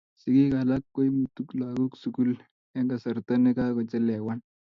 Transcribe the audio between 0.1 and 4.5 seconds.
sikiik alak koimutuk lagok sukul eng kasarta ne kakochelewan.